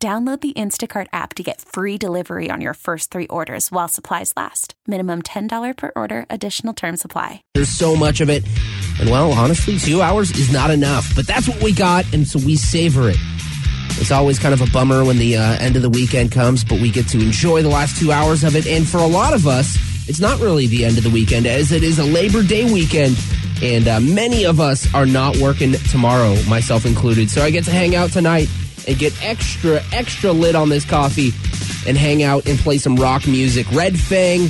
[0.00, 4.32] Download the Instacart app to get free delivery on your first three orders while supplies
[4.36, 4.74] last.
[4.86, 7.42] Minimum $10 per order, additional term supply.
[7.54, 8.44] There's so much of it.
[9.00, 12.38] And well, honestly, two hours is not enough, but that's what we got, and so
[12.38, 13.16] we savor it.
[14.00, 16.80] It's always kind of a bummer when the uh, end of the weekend comes, but
[16.80, 18.68] we get to enjoy the last two hours of it.
[18.68, 19.76] And for a lot of us,
[20.08, 23.18] it's not really the end of the weekend, as it is a Labor Day weekend.
[23.60, 27.28] And uh, many of us are not working tomorrow, myself included.
[27.30, 28.48] So I get to hang out tonight
[28.86, 31.30] and get extra, extra lit on this coffee
[31.86, 33.70] and hang out and play some rock music.
[33.72, 34.48] Red Fang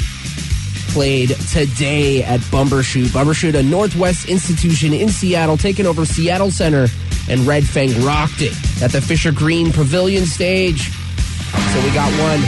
[0.93, 3.07] played today at Bumbershoot.
[3.09, 6.89] Bumbershoot, a Northwest institution in Seattle, taking over Seattle Center,
[7.29, 10.91] and Red Fang rocked it at the Fisher Green Pavilion stage.
[10.91, 12.41] So we got one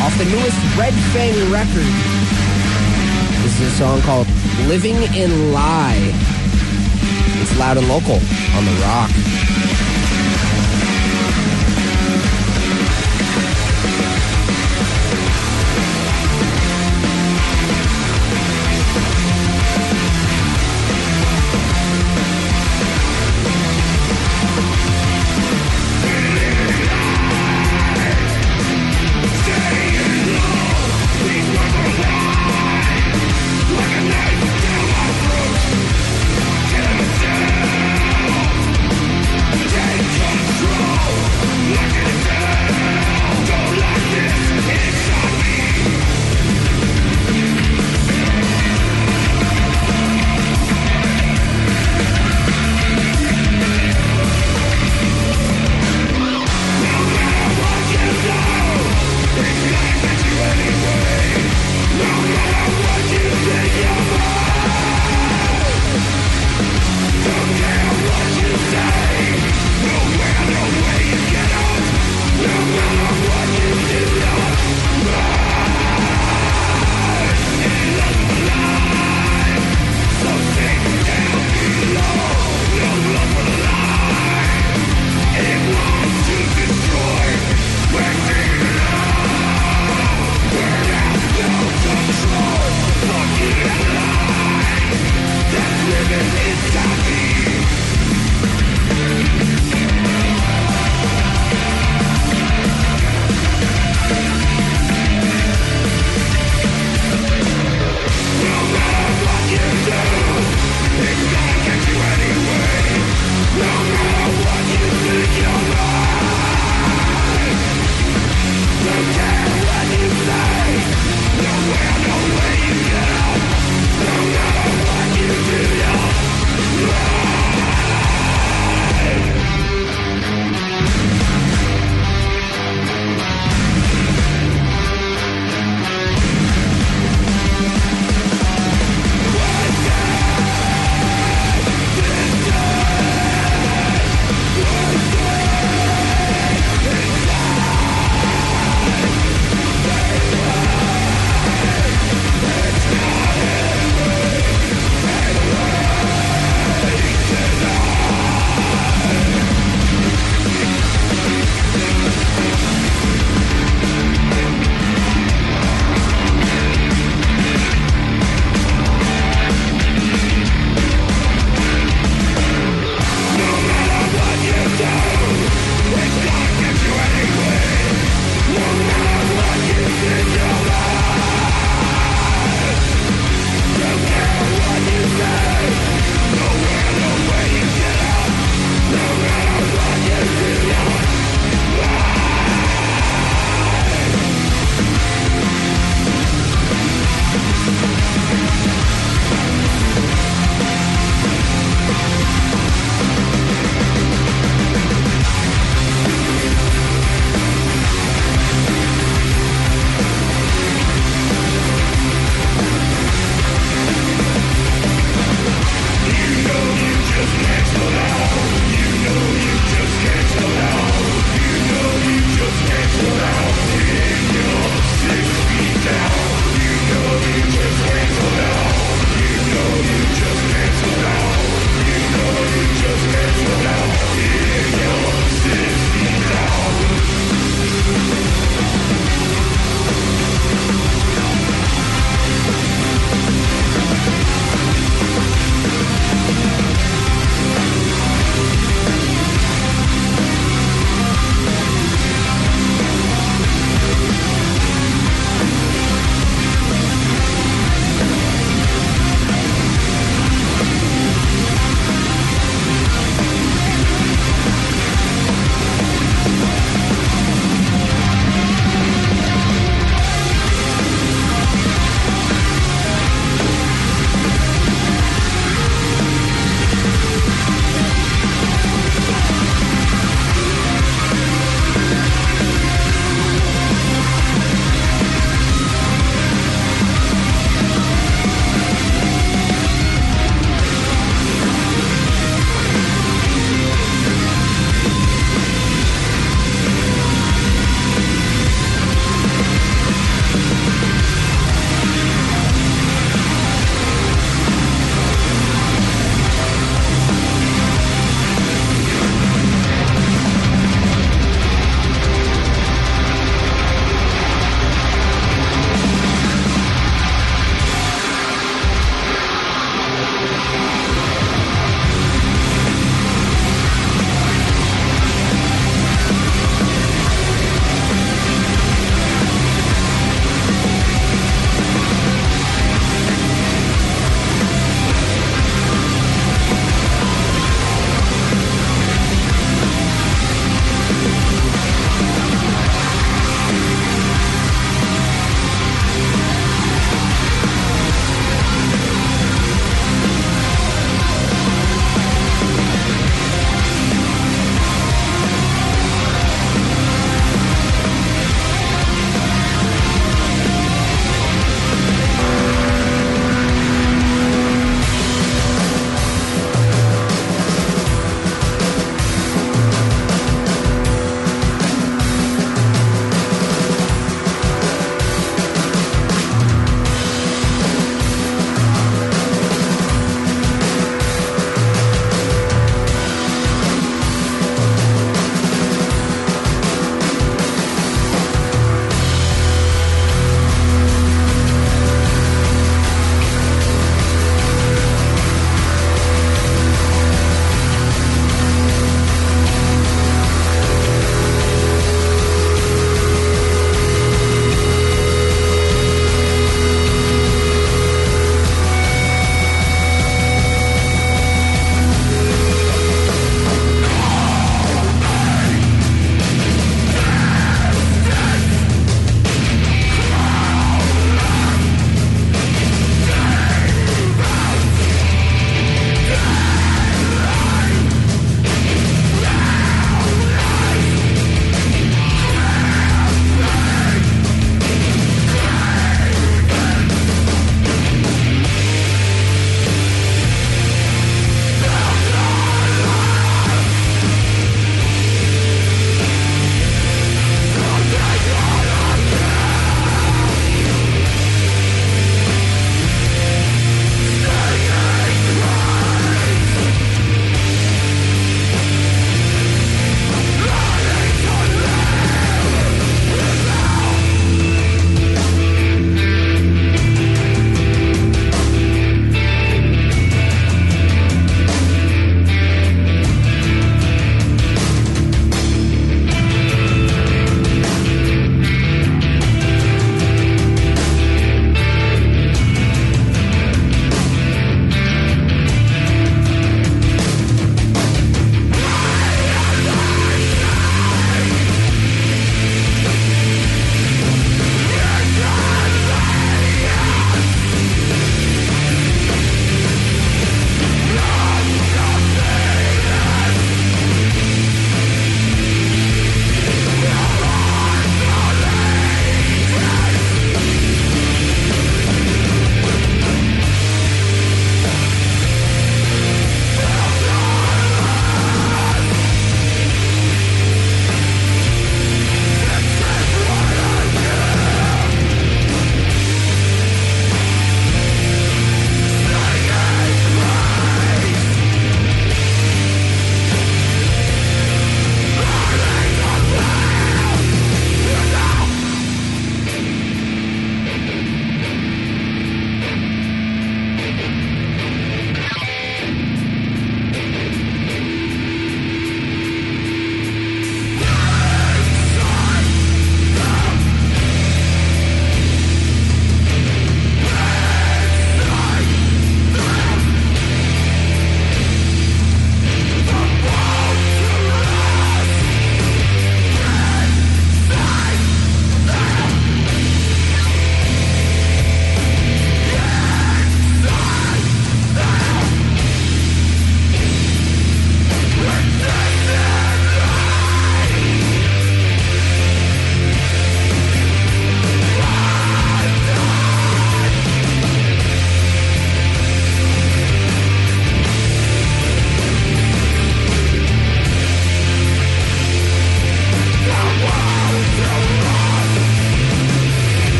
[0.00, 1.86] off the newest Red Fang record.
[3.42, 4.26] This is a song called
[4.68, 6.12] Living in Lye.
[7.40, 9.55] It's loud and local on the rock.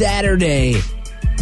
[0.00, 0.76] Saturday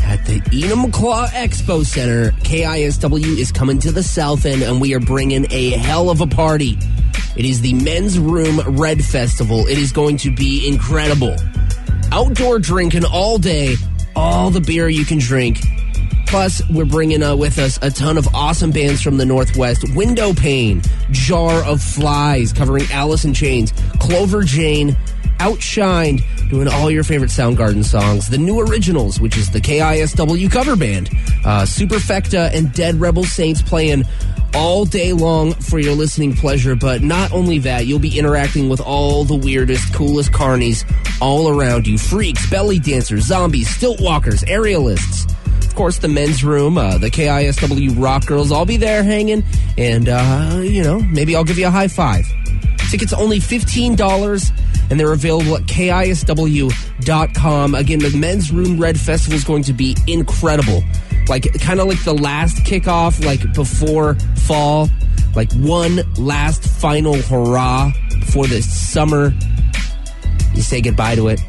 [0.03, 4.99] at the Enumclaw Expo Center, KISW is coming to the South End and we are
[4.99, 6.77] bringing a hell of a party.
[7.37, 9.65] It is the Men's Room Red Festival.
[9.69, 11.37] It is going to be incredible.
[12.11, 13.77] Outdoor drinking all day,
[14.17, 15.61] all the beer you can drink.
[16.27, 19.85] Plus, we're bringing uh, with us a ton of awesome bands from the Northwest.
[19.95, 24.97] Window Pane, Jar of Flies, covering Alice in Chains, Clover Jane,
[25.39, 28.29] Outshined, doing all your favorite Soundgarden songs.
[28.29, 31.11] The New Originals, which is the KISW cover band.
[31.45, 34.05] Uh, Superfecta and Dead Rebel Saints playing
[34.55, 36.75] all day long for your listening pleasure.
[36.75, 40.91] But not only that, you'll be interacting with all the weirdest, coolest carnies
[41.21, 41.99] all around you.
[41.99, 45.33] Freaks, belly dancers, zombies, stilt walkers, aerialists.
[45.65, 49.45] Of course, the men's room, uh, the KISW rock girls, I'll be there hanging.
[49.77, 52.27] And, uh, you know, maybe I'll give you a high five.
[52.91, 56.65] Tickets only $15 and they're available at KISW.com.
[57.75, 60.83] Again, the Men's Room Red Festival is going to be incredible.
[61.29, 64.15] Like, kind of like the last kickoff, like before
[64.47, 64.89] fall.
[65.35, 67.93] Like one last final hurrah
[68.33, 69.35] for the summer.
[70.55, 71.41] You say goodbye to it.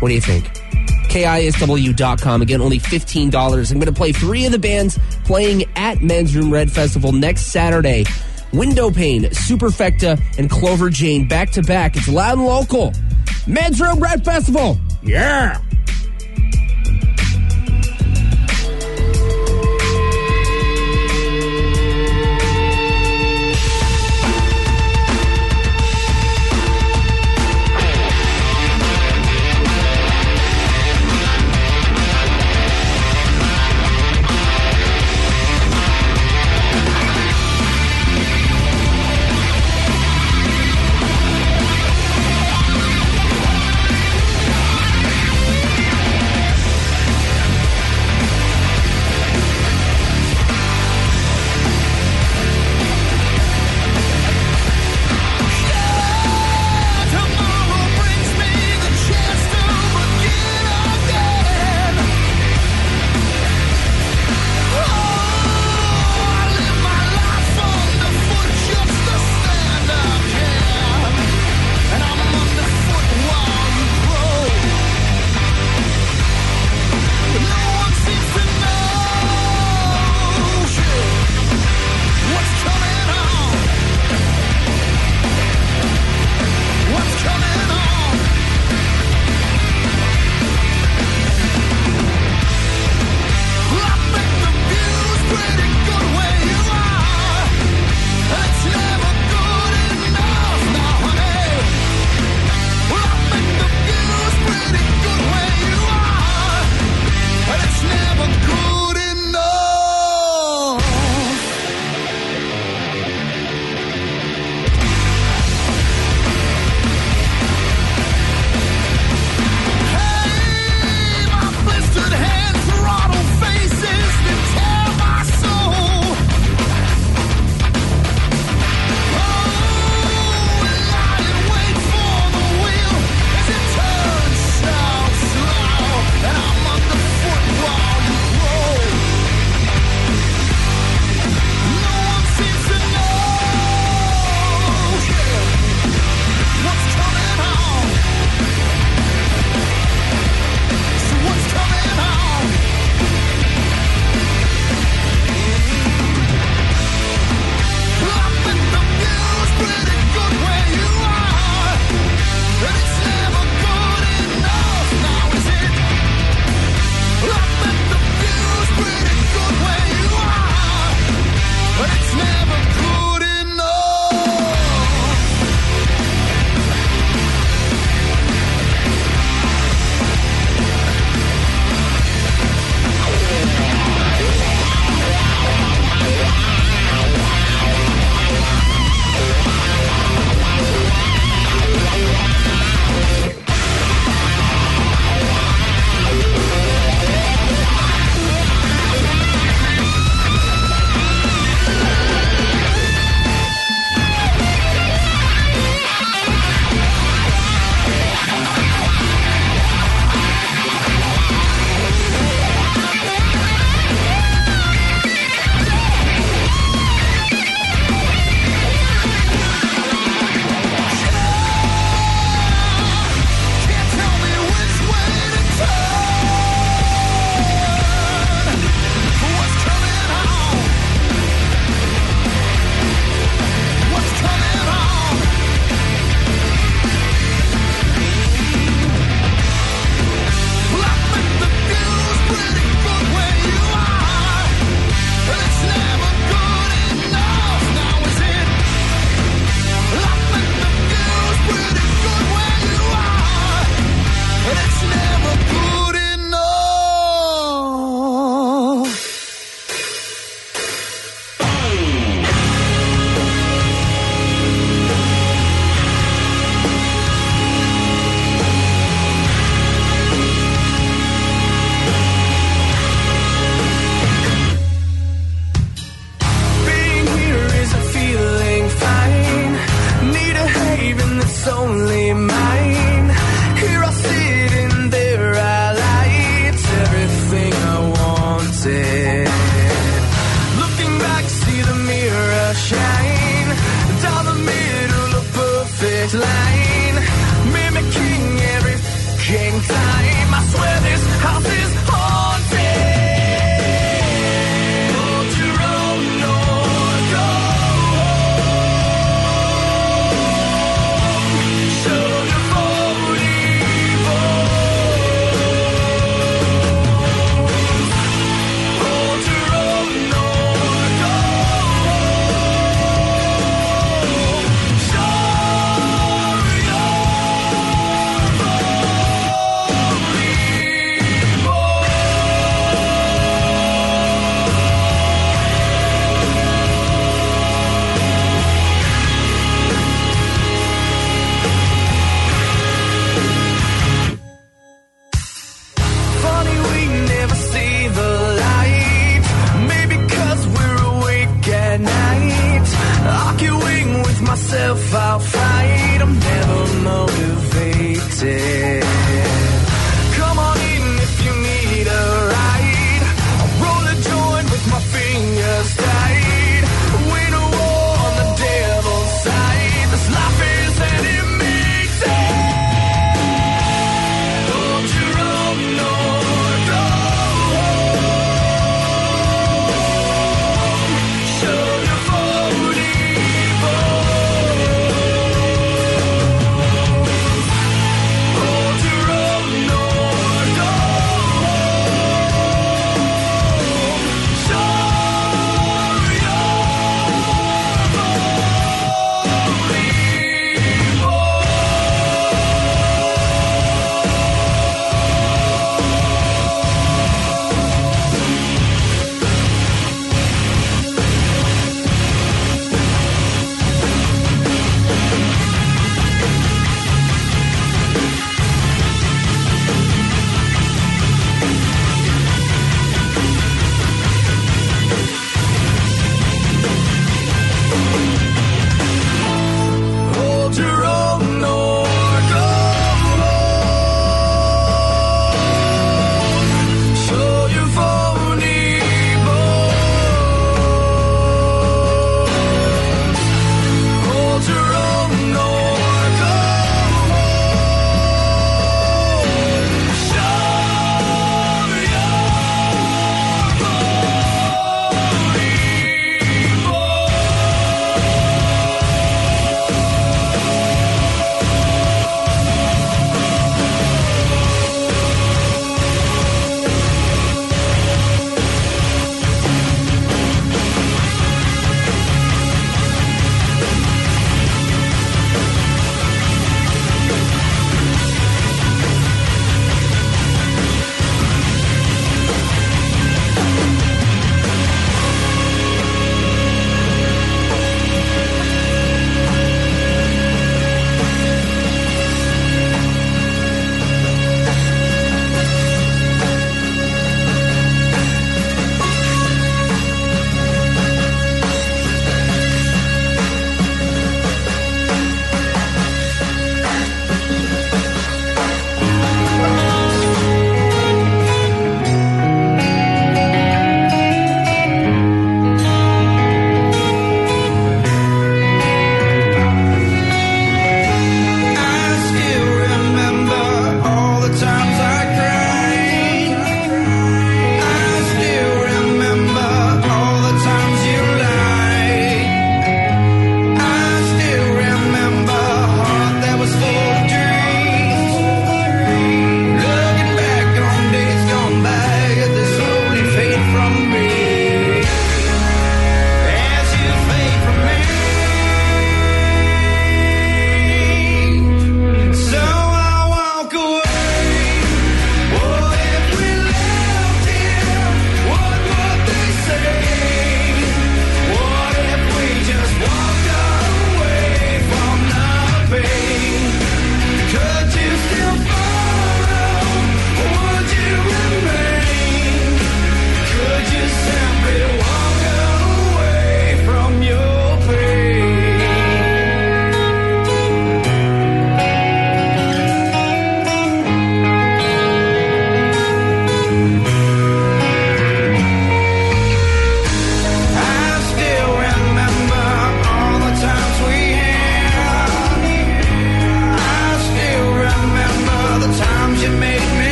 [0.00, 0.44] What do you think?
[1.08, 2.42] KISW.com.
[2.42, 3.70] Again, only $15.
[3.70, 7.46] I'm going to play three of the bands playing at Men's Room Red Festival next
[7.46, 8.04] Saturday.
[8.52, 11.96] Window Pane, Superfecta, and Clover Jane back to back.
[11.96, 12.92] It's loud and local.
[13.46, 14.78] Men's Room Red Festival.
[15.02, 15.60] Yeah.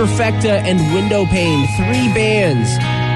[0.00, 2.70] Superfecta and Window Pane, three bands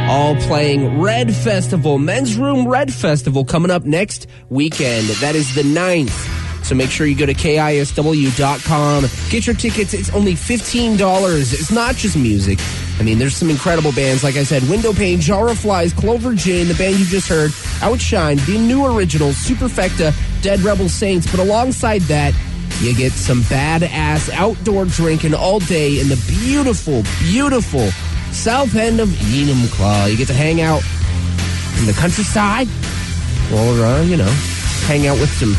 [0.06, 5.08] all playing Red Festival, Men's Room Red Festival coming up next weekend.
[5.08, 6.62] That is the 9th.
[6.62, 9.04] So make sure you go to KISW.com.
[9.30, 9.94] Get your tickets.
[9.94, 11.52] It's only $15.
[11.54, 12.58] It's not just music.
[12.98, 14.22] I mean, there's some incredible bands.
[14.22, 18.36] Like I said, Window Pane, Jar Flies, Clover Jane, the band you just heard, Outshine,
[18.44, 21.30] the new originals, Superfecta, Dead Rebel Saints.
[21.30, 22.34] But alongside that,
[22.80, 27.88] you get some badass outdoor drinking all day in the beautiful, beautiful
[28.32, 30.10] south end of Enumclaw.
[30.10, 30.82] You get to hang out
[31.78, 32.68] in the countryside
[33.52, 34.30] or, uh, you know,
[34.87, 35.54] hang out with some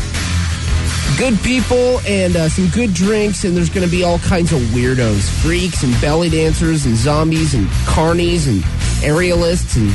[1.16, 4.60] good people and uh, some good drinks, and there's going to be all kinds of
[4.74, 8.62] weirdos, freaks and belly dancers and zombies and carnies and
[9.02, 9.88] aerialists and,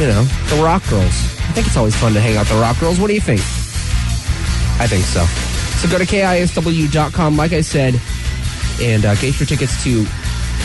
[0.00, 1.04] you know, the rock girls.
[1.04, 2.98] I think it's always fun to hang out the rock girls.
[2.98, 3.40] What do you think?
[4.80, 5.24] I think so.
[5.84, 8.00] So go to KISW.com, like I said,
[8.80, 10.06] and uh, get your tickets to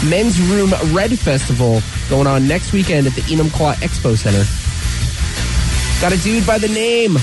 [0.08, 4.46] Men's Room Red Festival going on next weekend at the Enumclaw Expo Center.
[6.00, 7.18] Got a dude by the name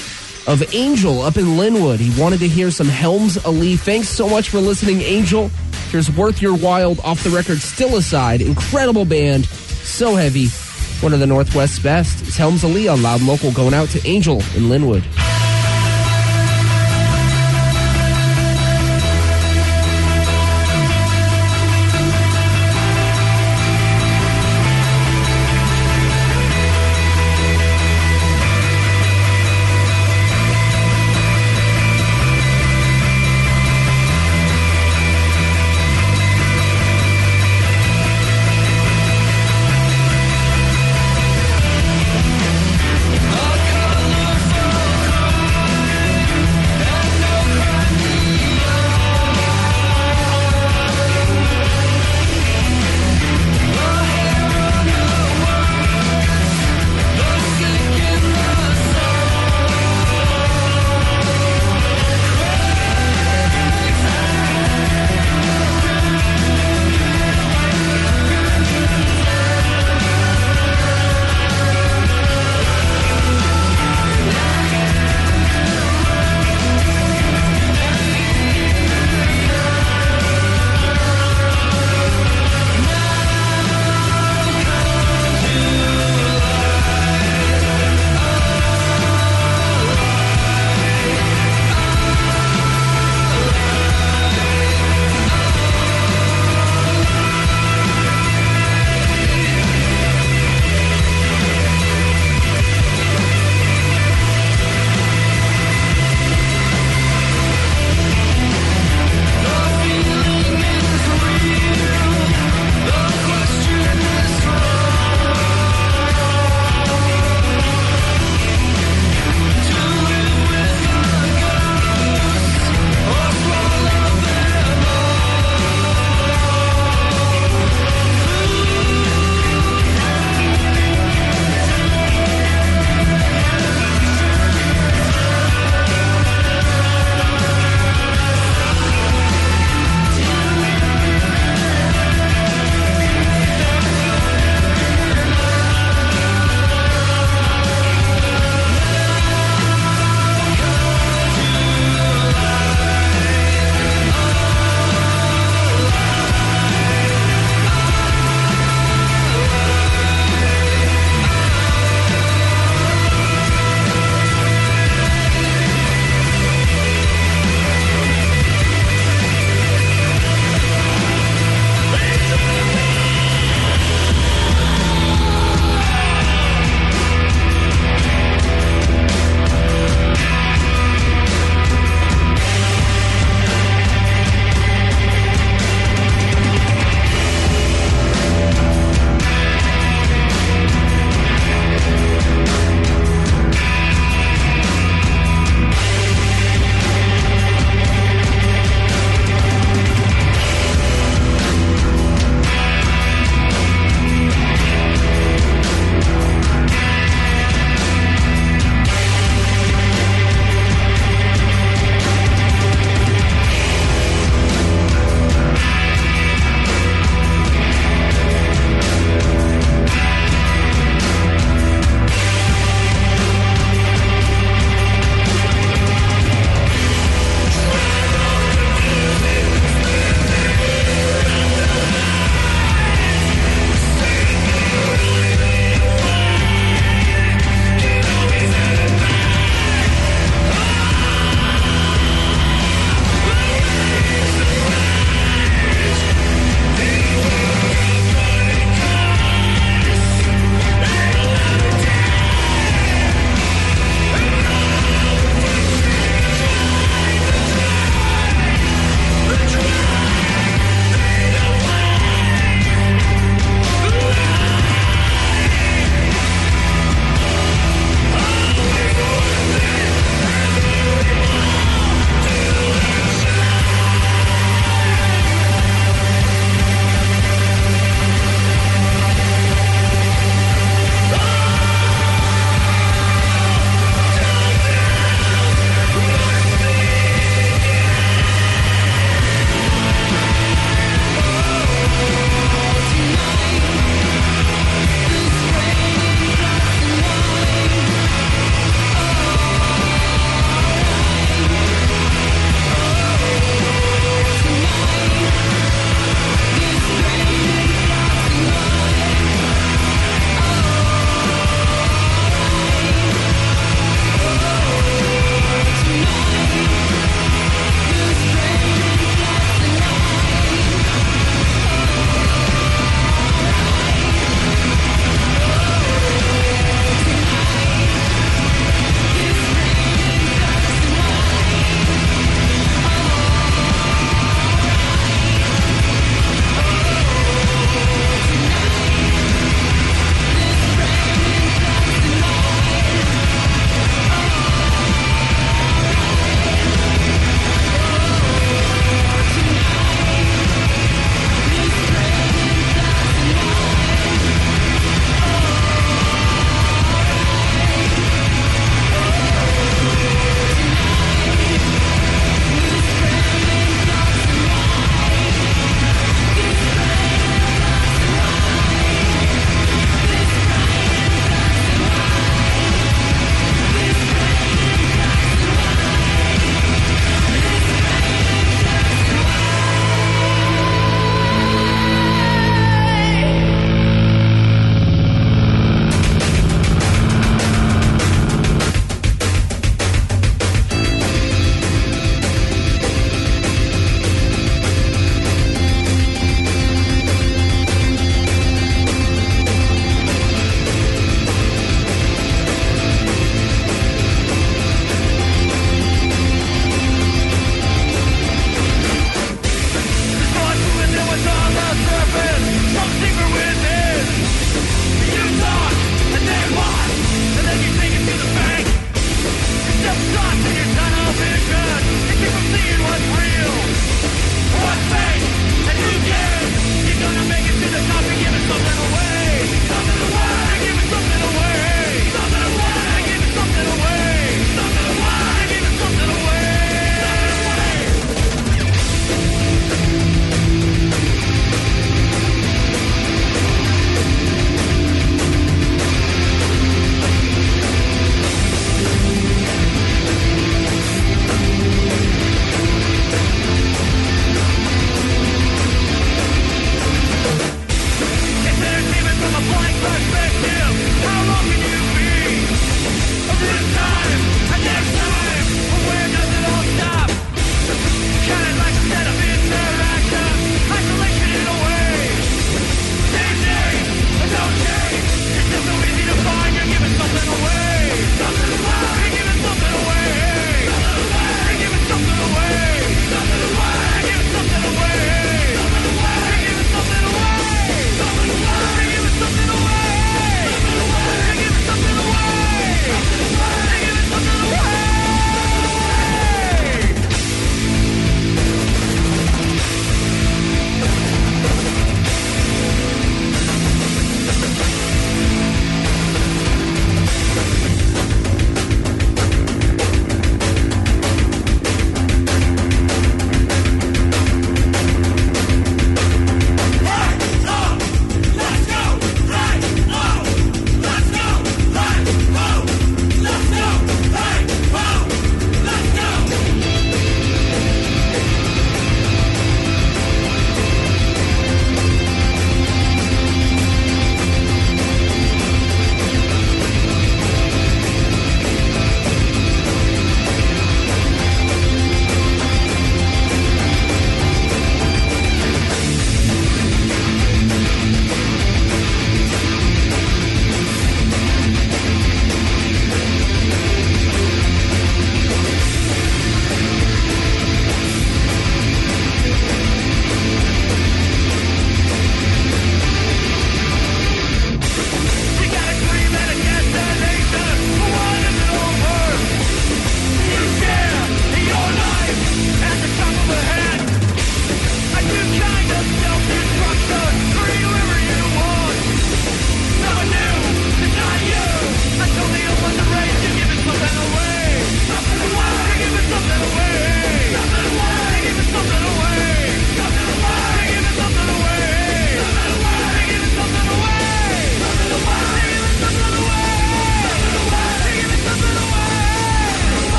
[0.47, 1.99] of Angel up in Lynnwood.
[1.99, 3.77] He wanted to hear some Helms Alee.
[3.77, 5.49] Thanks so much for listening, Angel.
[5.89, 8.45] Here's Worth Your Wild off the record, Stillicide.
[8.45, 10.49] Incredible band, so heavy.
[11.01, 12.29] One of the Northwest's best.
[12.29, 15.26] It's Helms Alee on Loud Local going out to Angel in Lynnwood.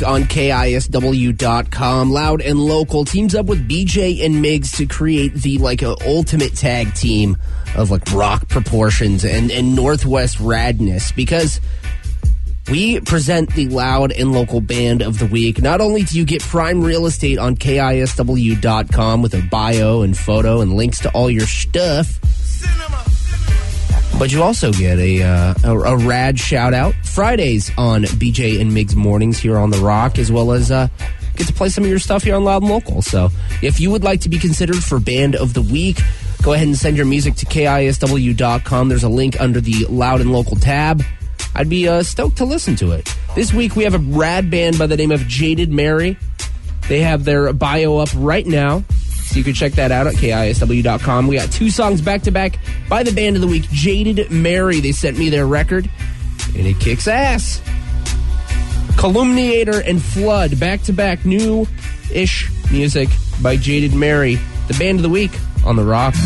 [0.00, 5.58] Week on KISW.com, Loud and Local teams up with BJ and Migs to create the
[5.58, 7.36] like uh, ultimate tag team
[7.74, 11.60] of like rock proportions and, and Northwest radness because
[12.70, 15.60] we present the loud and local band of the week.
[15.60, 20.60] Not only do you get prime real estate on KISW.com with a bio and photo
[20.60, 22.20] and links to all your stuff,
[24.20, 28.70] but you also get a, uh, a, a rad shout out Fridays on BJ and
[28.70, 30.88] Migs mornings here on The Rock, as well as uh,
[31.36, 33.00] get to play some of your stuff here on Loud and Local.
[33.00, 33.30] So
[33.62, 36.00] if you would like to be considered for Band of the Week,
[36.42, 38.90] go ahead and send your music to KISW.com.
[38.90, 41.02] There's a link under the Loud and Local tab.
[41.54, 43.16] I'd be uh, stoked to listen to it.
[43.34, 46.18] This week we have a rad band by the name of Jaded Mary.
[46.90, 48.84] They have their bio up right now.
[49.30, 51.28] So you can check that out at KISW.com.
[51.28, 52.58] We got two songs back to back
[52.88, 54.80] by the band of the week, Jaded Mary.
[54.80, 55.88] They sent me their record,
[56.56, 57.62] and it kicks ass.
[58.98, 61.68] Calumniator and Flood, back to back new
[62.12, 63.08] ish music
[63.40, 64.34] by Jaded Mary,
[64.66, 65.30] the band of the week
[65.64, 66.16] on The Rock.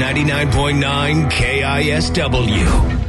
[0.00, 2.99] 99.9 KISW.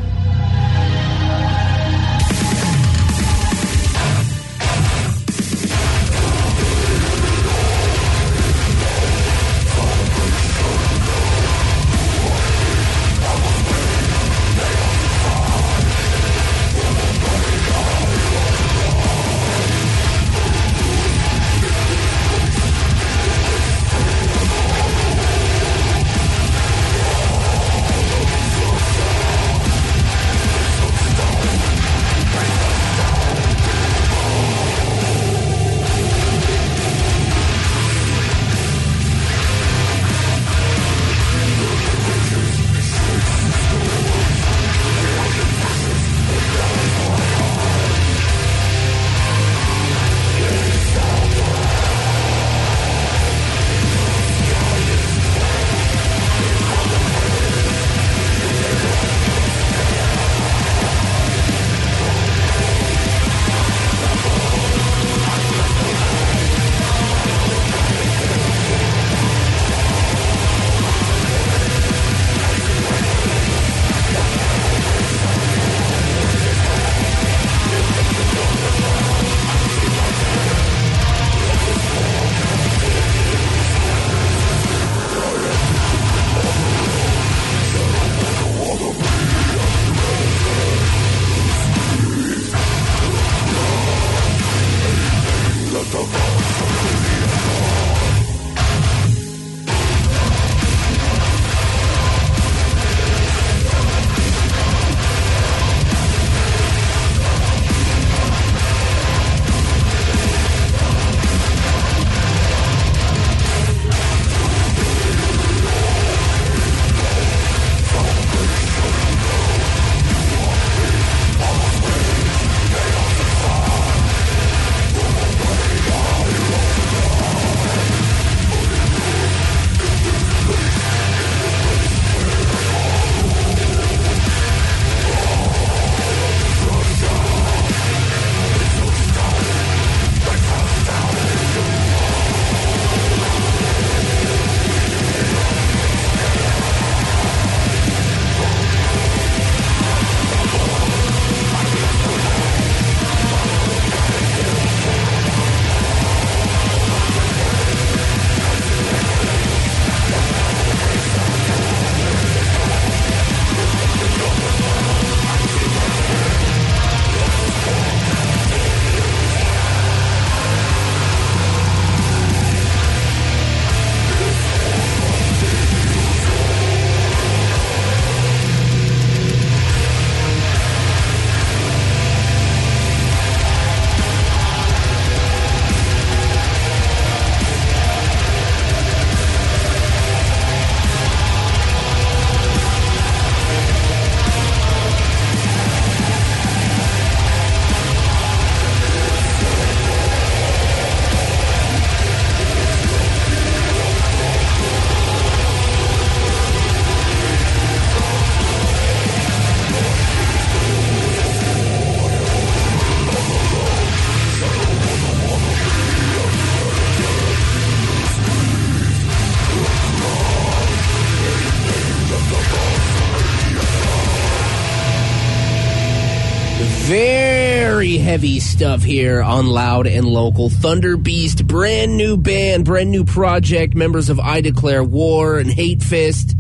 [228.62, 230.47] Stuff here on Loud and Local.
[230.47, 233.74] Thunder Beast, brand new band, brand new project.
[233.74, 236.38] Members of I Declare War and Hate Fist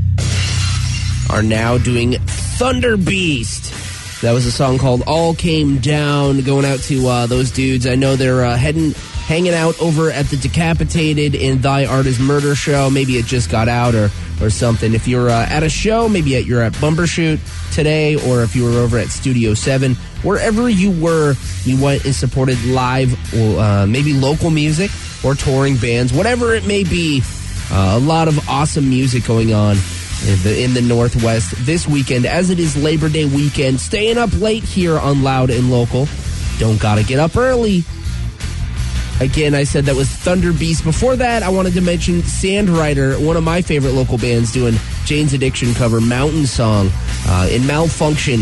[1.31, 4.21] are now doing Thunder Beast.
[4.21, 7.87] That was a song called All Came Down, going out to uh, those dudes.
[7.87, 8.91] I know they're uh, heading,
[9.25, 12.91] hanging out over at the Decapitated in Thy Art is Murder show.
[12.91, 14.93] Maybe it just got out or, or something.
[14.93, 17.39] If you're uh, at a show, maybe at, you're at Bumbershoot
[17.73, 21.33] today, or if you were over at Studio 7, wherever you were,
[21.65, 24.91] you went and supported live or uh, maybe local music
[25.23, 27.21] or touring bands, whatever it may be.
[27.71, 29.77] Uh, a lot of awesome music going on
[30.27, 33.79] in the, in the Northwest this weekend, as it is Labor Day weekend.
[33.79, 36.07] Staying up late here on Loud and Local.
[36.59, 37.83] Don't gotta get up early.
[39.21, 40.83] Again, I said that was Thunder Beast.
[40.83, 45.33] Before that, I wanted to mention Sandrider, one of my favorite local bands, doing Jane's
[45.33, 46.89] Addiction cover, Mountain Song,
[47.27, 48.41] uh, in Malfunction.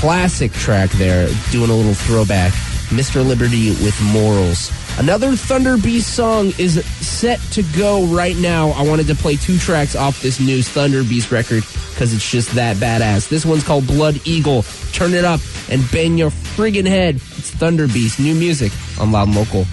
[0.00, 2.52] Classic track there, doing a little throwback.
[2.90, 3.26] Mr.
[3.26, 4.70] Liberty with Morals.
[4.96, 8.68] Another Thunder Beast song is set to go right now.
[8.70, 12.52] I wanted to play two tracks off this new Thunder Beast record because it's just
[12.52, 13.28] that badass.
[13.28, 14.62] This one's called Blood Eagle.
[14.92, 17.16] Turn it up and bang your friggin' head.
[17.16, 19.66] It's Thunder Beast, new music on Loud and Local.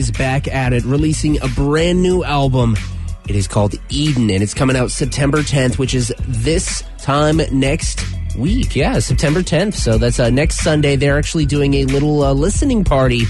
[0.00, 2.74] Is back at it, releasing a brand new album.
[3.28, 8.02] It is called Eden, and it's coming out September 10th, which is this time next
[8.36, 8.74] week.
[8.74, 9.74] Yeah, September 10th.
[9.74, 10.96] So that's uh, next Sunday.
[10.96, 13.24] They're actually doing a little uh, listening party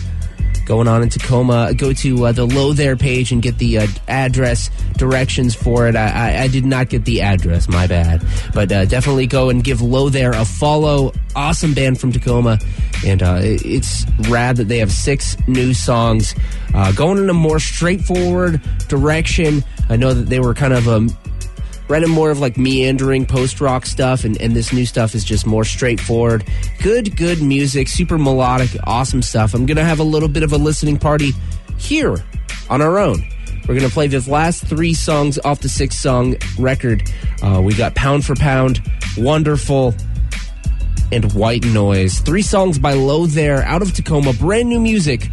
[0.65, 1.75] going on in Tacoma.
[1.75, 5.97] Go to uh, the Low There page and get the uh, address, directions for it.
[5.97, 6.07] I,
[6.37, 8.25] I, I, did not get the address, my bad.
[8.55, 11.13] But uh, definitely go and give Low There a follow.
[11.35, 12.61] Awesome band from Tacoma.
[13.05, 16.35] And uh, it's rad that they have six new songs
[16.75, 19.65] uh, going in a more straightforward direction.
[19.89, 21.09] I know that they were kind of um,
[21.89, 25.47] running more of like meandering post rock stuff, and, and this new stuff is just
[25.47, 26.45] more straightforward.
[26.83, 29.55] Good, good music, super melodic, awesome stuff.
[29.55, 31.33] I'm going to have a little bit of a listening party
[31.79, 32.17] here
[32.69, 33.25] on our own.
[33.67, 37.03] We're going to play the last three songs off the six song record.
[37.43, 38.81] Uh, we got Pound for Pound,
[39.17, 39.95] Wonderful,
[41.13, 42.21] and White Noise.
[42.21, 44.33] Three songs by Low There out of Tacoma.
[44.35, 45.29] Brand new music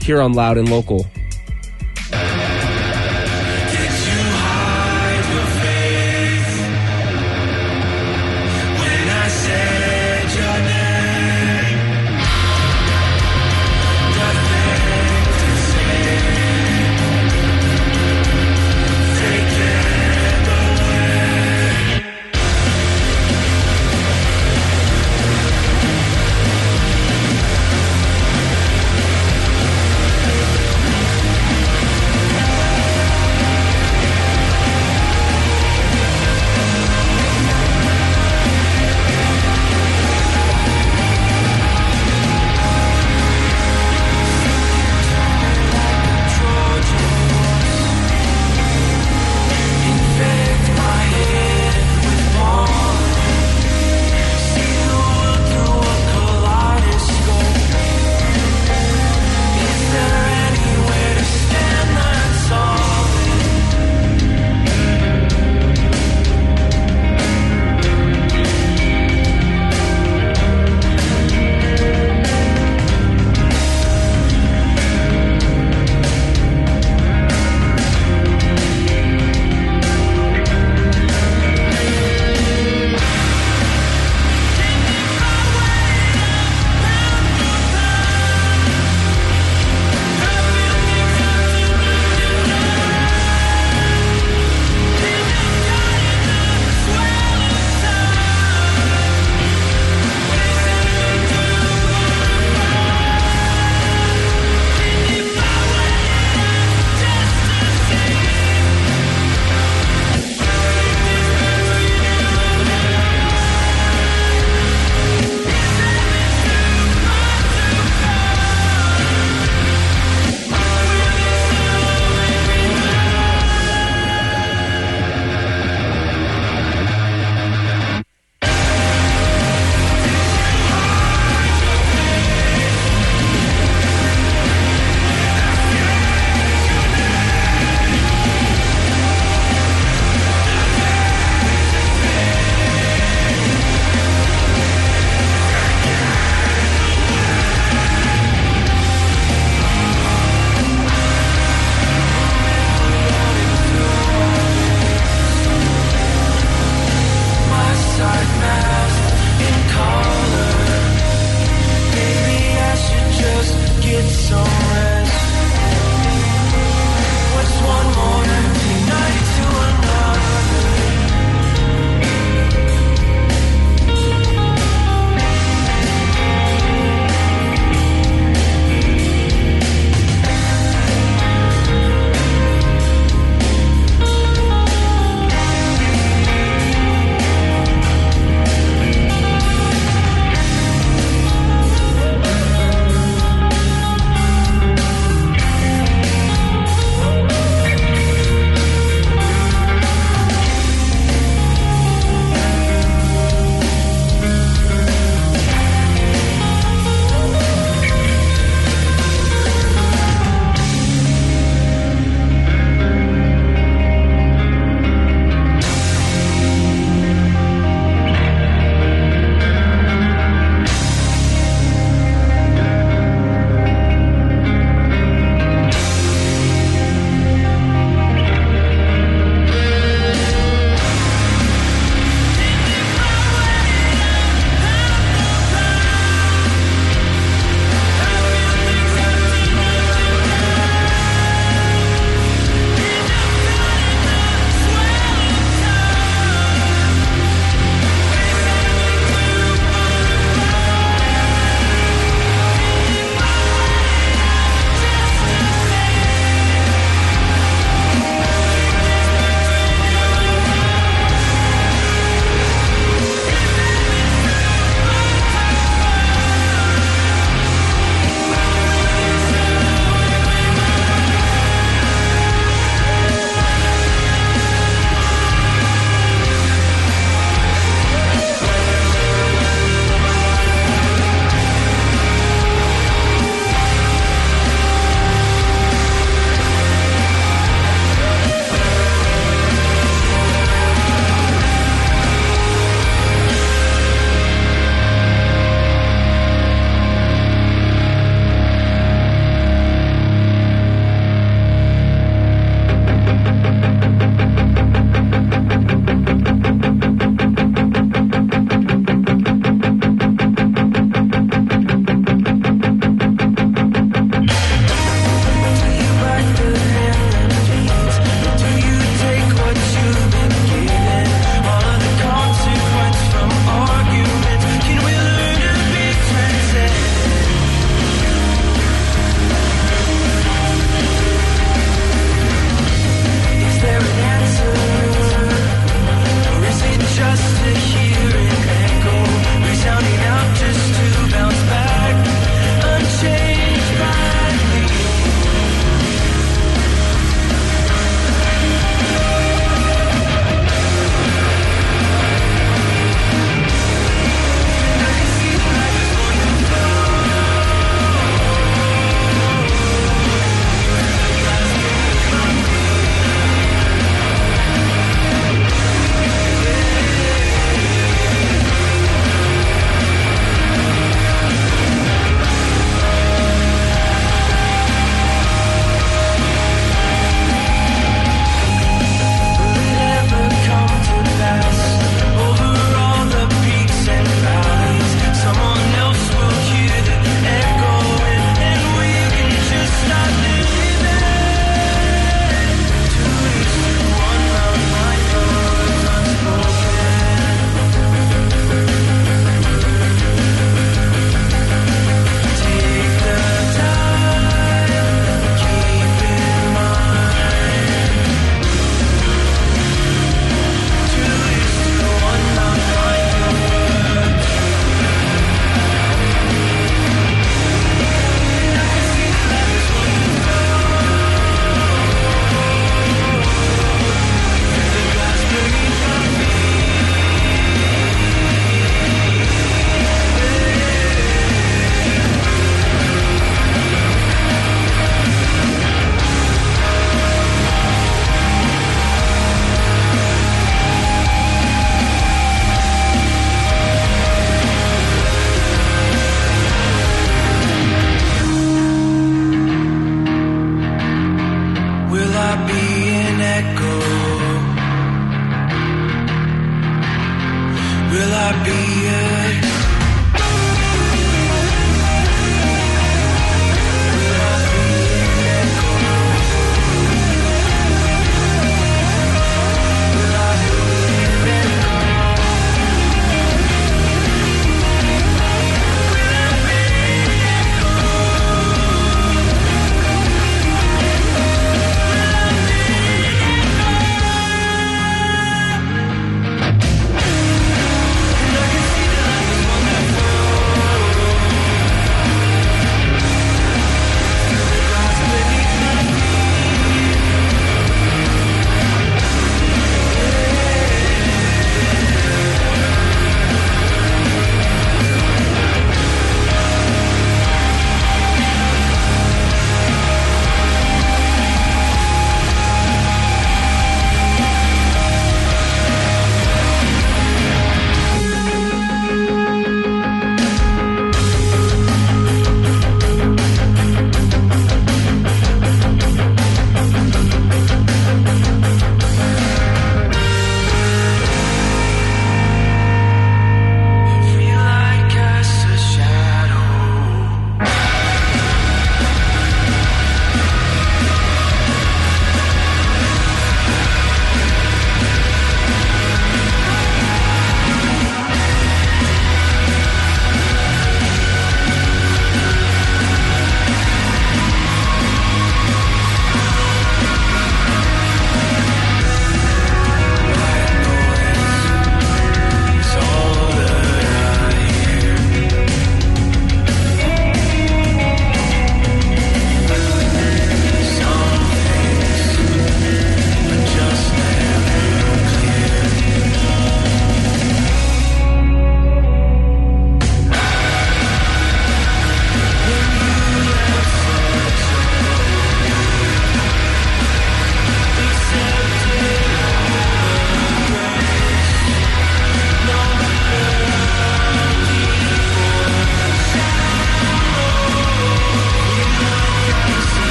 [0.00, 1.06] here on Loud and Local.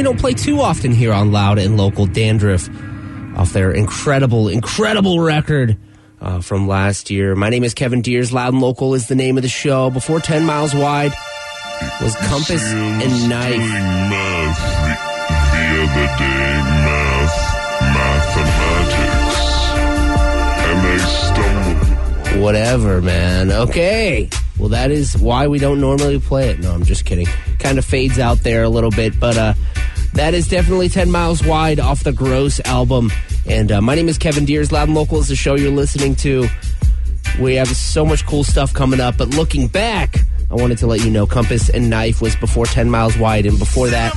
[0.00, 2.70] We don't play too often here on Loud and Local Dandruff
[3.36, 5.76] off their incredible, incredible record
[6.22, 7.36] uh, from last year.
[7.36, 8.32] My name is Kevin Deers.
[8.32, 9.90] Loud and Local is the name of the show.
[9.90, 11.12] Before 10 Miles Wide
[12.00, 13.58] was Compass and Knife.
[13.58, 14.94] Math the,
[15.52, 17.36] the other day, math,
[18.16, 19.44] mathematics,
[20.64, 22.42] and I stumbled.
[22.42, 23.52] Whatever, man.
[23.52, 24.30] Okay.
[24.58, 26.58] Well, that is why we don't normally play it.
[26.58, 27.26] No, I'm just kidding.
[27.58, 29.52] Kind of fades out there a little bit, but uh,
[30.20, 33.10] that is definitely 10 Miles Wide off the Gross album.
[33.46, 34.70] And uh, my name is Kevin Deers.
[34.70, 36.46] Loud and Local is the show you're listening to.
[37.40, 40.18] We have so much cool stuff coming up, but looking back,
[40.50, 43.58] I wanted to let you know Compass and Knife was before 10 Miles Wide, and
[43.58, 44.10] before that,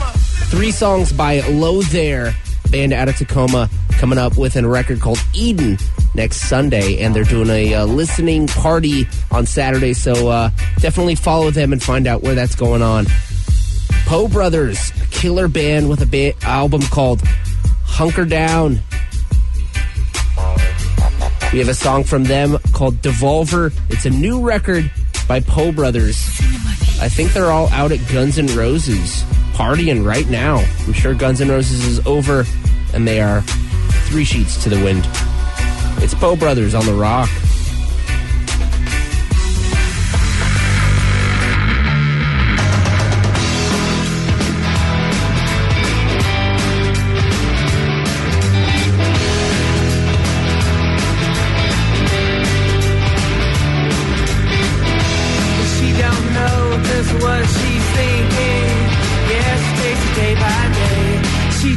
[0.49, 2.35] three songs by Low There,
[2.69, 5.77] band out of Tacoma, coming up with a record called Eden
[6.15, 10.49] next Sunday, and they're doing a uh, listening party on Saturday, so uh,
[10.79, 13.05] definitely follow them and find out where that's going on.
[14.05, 14.91] Poe Brothers,
[15.23, 17.21] killer band with a ba- album called
[17.85, 18.81] Hunker Down.
[21.53, 23.73] We have a song from them called Devolver.
[23.89, 24.91] It's a new record
[25.25, 26.17] by Poe Brothers.
[26.99, 29.23] I think they're all out at Guns N' Roses
[29.53, 30.57] partying right now.
[30.85, 32.43] I'm sure Guns N' Roses is over
[32.93, 33.43] and they are
[34.09, 35.07] three sheets to the wind.
[36.03, 37.29] It's Poe Brothers on the rock.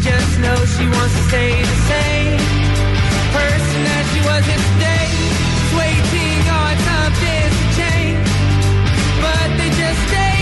[0.06, 2.38] just know she wants to stay the same
[3.34, 5.06] person that she was yesterday.
[5.18, 8.28] Oh, it's waiting on something to change,
[9.20, 10.35] but they just stay.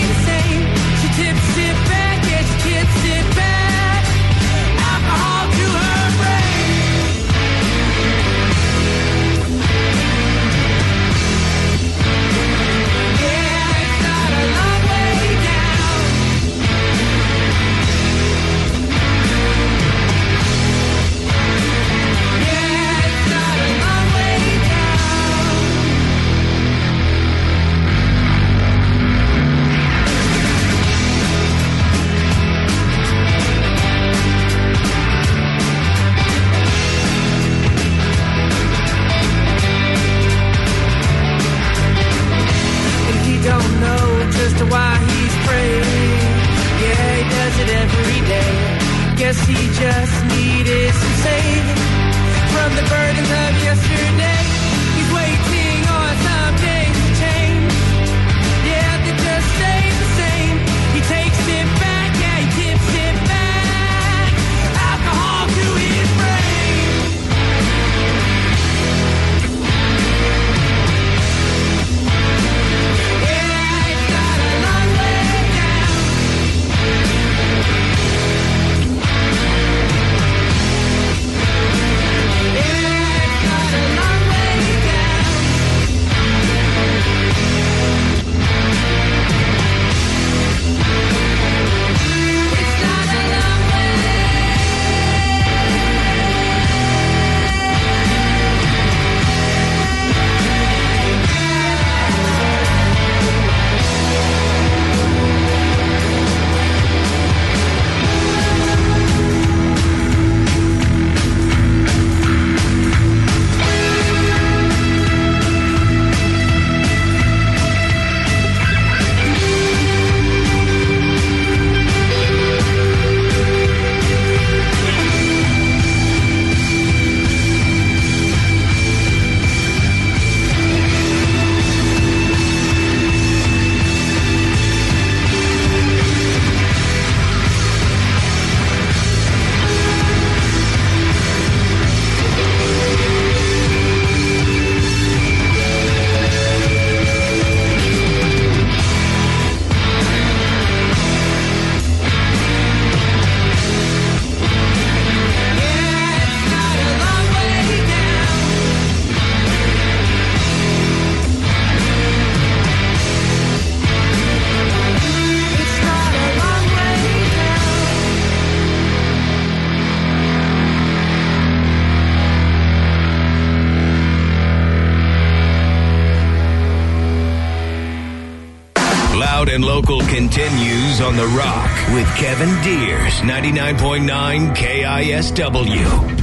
[185.15, 186.19] KISW.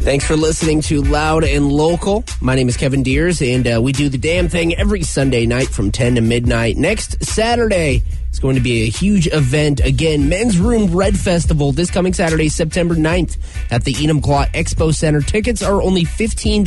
[0.00, 2.24] Thanks for listening to Loud and Local.
[2.40, 5.68] My name is Kevin Deers, and uh, we do the damn thing every Sunday night
[5.68, 6.78] from 10 to midnight.
[6.78, 8.02] Next Saturday
[8.32, 9.80] is going to be a huge event.
[9.80, 13.36] Again, Men's Room Red Festival this coming Saturday, September 9th
[13.70, 15.20] at the Enumclaw Expo Center.
[15.20, 16.64] Tickets are only $15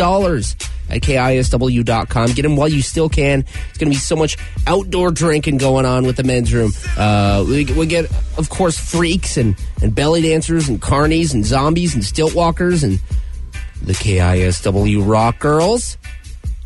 [0.91, 2.31] at KISW.com.
[2.31, 3.39] Get them while you still can.
[3.39, 4.37] It's going to be so much
[4.67, 6.71] outdoor drinking going on with the men's room.
[6.97, 8.05] Uh, we, we get,
[8.37, 12.99] of course, freaks and, and belly dancers and carnies and zombies and stilt walkers and
[13.81, 15.97] the KISW Rock Girls.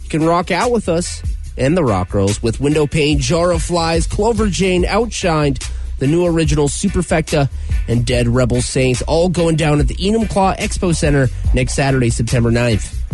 [0.04, 1.22] You can rock out with us
[1.58, 5.70] and the Rock Girls with Window Pane, Jar of Flies, Clover Jane, Outshined,
[6.00, 7.50] the new original Superfecta,
[7.88, 12.52] and Dead Rebel Saints, all going down at the Enumclaw Expo Center next Saturday, September
[12.52, 13.05] 9th.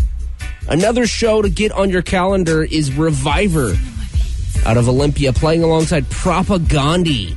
[0.67, 3.75] Another show to get on your calendar is Reviver
[4.65, 7.35] out of Olympia, playing alongside Propagandhi.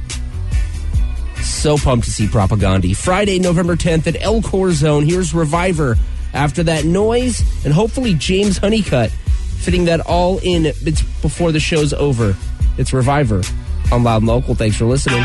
[1.43, 2.97] So pumped to see Propagandhi.
[2.97, 5.05] Friday, November 10th at El Corazon.
[5.05, 5.97] Here's Reviver
[6.33, 10.65] after that noise and hopefully James Honeycutt fitting that all in
[11.23, 12.37] before the show's over.
[12.77, 13.43] It's Reviver
[13.91, 14.55] on Loud and Local.
[14.55, 15.25] Thanks for listening.